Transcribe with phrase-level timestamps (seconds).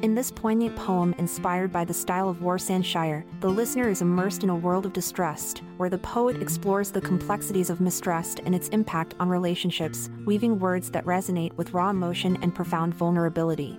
[0.00, 4.44] In this poignant poem inspired by the style of Warsan Shire, the listener is immersed
[4.44, 8.68] in a world of distrust, where the poet explores the complexities of mistrust and its
[8.68, 13.76] impact on relationships, weaving words that resonate with raw emotion and profound vulnerability.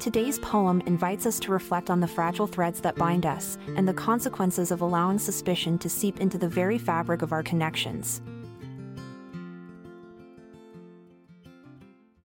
[0.00, 3.92] Today's poem invites us to reflect on the fragile threads that bind us and the
[3.92, 8.22] consequences of allowing suspicion to seep into the very fabric of our connections.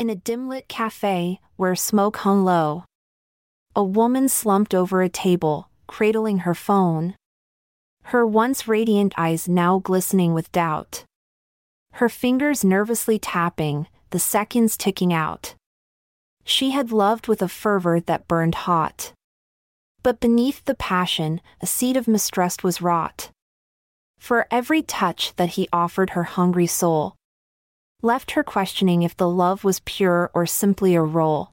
[0.00, 2.84] In a dim lit cafe, where smoke hung low,
[3.76, 7.14] a woman slumped over a table, cradling her phone.
[8.04, 11.04] Her once radiant eyes now glistening with doubt.
[11.92, 15.54] Her fingers nervously tapping, the seconds ticking out.
[16.42, 19.12] She had loved with a fervor that burned hot.
[20.02, 23.30] But beneath the passion, a seed of mistrust was wrought.
[24.18, 27.14] For every touch that he offered her hungry soul
[28.00, 31.50] left her questioning if the love was pure or simply a role.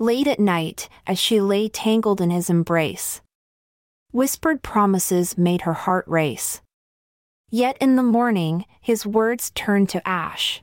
[0.00, 3.20] Late at night, as she lay tangled in his embrace,
[4.10, 6.60] whispered promises made her heart race.
[7.48, 10.62] Yet in the morning, his words turned to ash,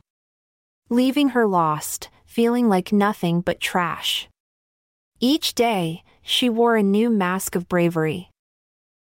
[0.89, 4.27] leaving her lost, feeling like nothing but trash.
[5.21, 8.29] Each day, she wore a new mask of bravery.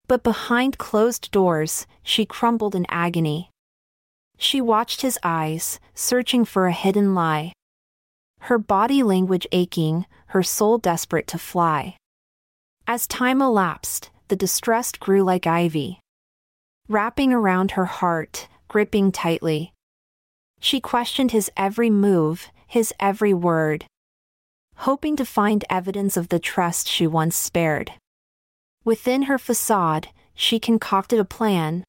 [0.08, 3.50] But behind closed doors, she crumbled in agony.
[4.38, 7.54] She watched his eyes, searching for a hidden lie
[8.42, 11.96] her body language aching, her soul desperate to fly.
[12.88, 16.00] As time elapsed, the distrust grew like ivy,
[16.88, 19.74] wrapping around her heart, gripping tightly.
[20.60, 23.86] She questioned his every move, his every word,
[24.78, 27.92] hoping to find evidence of the trust she once spared.
[28.84, 31.84] Within her facade, she concocted a plan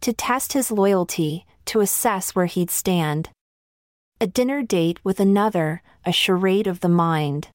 [0.00, 3.28] to test his loyalty, to assess where he'd stand
[4.22, 7.48] a dinner date with another, a charade of the mind.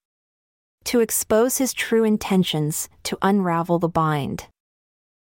[0.86, 4.48] To expose his true intentions, to unravel the bind.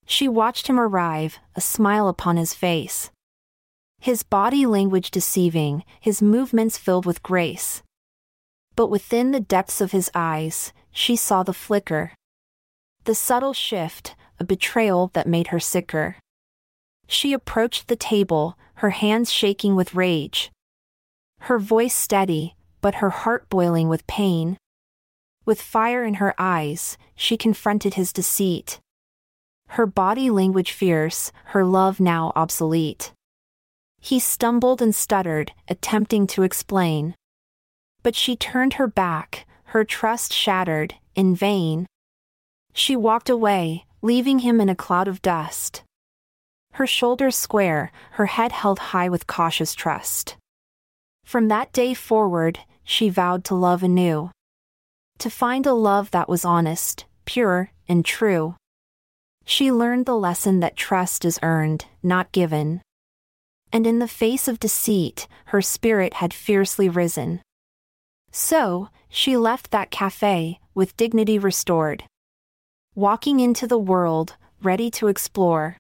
[0.06, 3.10] She watched him arrive, a smile upon his face.
[4.00, 7.82] His body language deceiving, his movements filled with grace.
[8.76, 12.12] But within the depths of his eyes, she saw the flicker.
[13.06, 16.18] The subtle shift, a betrayal that made her sicker.
[17.08, 20.52] She approached the table, her hands shaking with rage,
[21.48, 24.58] her voice steady, but her heart boiling with pain.
[25.46, 28.80] With fire in her eyes, she confronted his deceit.
[29.68, 33.12] Her body language fierce, her love now obsolete.
[34.00, 37.14] He stumbled and stuttered, attempting to explain.
[38.04, 41.88] But she turned her back, her trust shattered, in vain.
[42.72, 45.84] She walked away, leaving him in a cloud of dust.
[46.74, 50.38] Her shoulders square, her head held high with cautious trust.
[51.24, 54.32] From that day forward, she vowed to love anew.
[55.20, 58.56] To find a love that was honest, pure, and true.
[59.46, 62.82] She learned the lesson that trust is earned, not given.
[63.72, 67.42] And in the face of deceit, her spirit had fiercely risen.
[68.32, 72.04] So, she left that cafe, with dignity restored.
[72.96, 75.78] Walking into the world, ready to explore.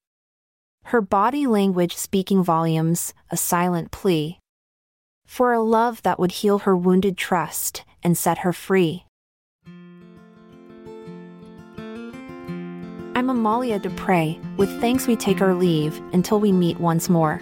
[0.85, 4.39] Her body language speaking volumes, a silent plea
[5.25, 9.05] for a love that would heal her wounded trust and set her free.
[13.15, 14.39] I'm Amalia Dupre.
[14.57, 17.39] With thanks, we take our leave until we meet once more.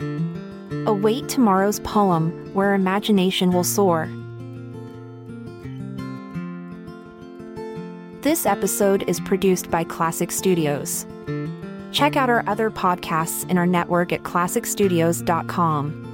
[0.85, 4.09] Await tomorrow's poem where imagination will soar.
[8.21, 11.07] This episode is produced by Klassic Studios.
[11.91, 16.10] Check out our other podcasts in our network at klassicstudios.com.